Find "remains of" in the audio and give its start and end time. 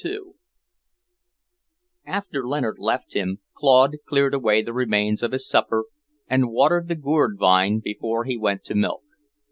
4.73-5.31